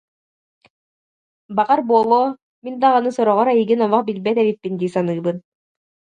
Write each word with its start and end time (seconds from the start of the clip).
Баҕар 1.55 1.79
буолуо, 1.89 2.25
мин 2.63 2.75
даҕаны 2.81 3.09
сороҕор 3.17 3.47
эйигин 3.55 3.83
олох 3.85 4.03
билбэт 4.07 4.37
эбиппин 4.41 4.73
дии 4.79 4.93
саныыбын 4.93 5.37